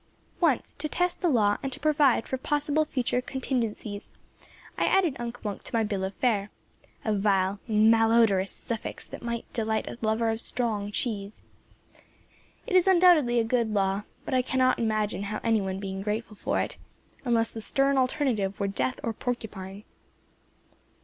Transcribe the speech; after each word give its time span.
Once, 0.39 0.73
to 0.73 0.89
test 0.89 1.21
the 1.21 1.29
law 1.29 1.57
and 1.61 1.71
to 1.71 1.79
provide 1.79 2.27
for 2.27 2.35
possible 2.35 2.85
future 2.85 3.21
contingencies, 3.21 4.09
I 4.75 4.85
added 4.85 5.15
Unk 5.19 5.45
Wunk 5.45 5.61
to 5.65 5.75
my 5.75 5.83
bill 5.83 6.03
of 6.03 6.15
fare 6.15 6.49
a 7.05 7.13
vile, 7.13 7.59
malodorous 7.67 8.49
suffix 8.49 9.07
that 9.07 9.21
might 9.21 9.45
delight 9.53 9.87
a 9.87 9.99
lover 10.01 10.31
of 10.31 10.41
strong 10.41 10.91
cheese. 10.91 11.41
It 12.65 12.75
is 12.75 12.87
undoubtedly 12.87 13.39
a 13.39 13.43
good 13.43 13.71
law; 13.75 14.01
but 14.25 14.33
I 14.33 14.41
cannot 14.41 14.79
now 14.79 14.85
imagine 14.85 15.23
any 15.43 15.61
one 15.61 15.79
being 15.79 16.01
grateful 16.01 16.35
for 16.35 16.59
it, 16.59 16.77
unless 17.23 17.51
the 17.51 17.61
stern 17.61 17.95
alternative 17.95 18.59
were 18.59 18.67
death 18.67 18.99
or 19.03 19.13
porcupine. 19.13 19.83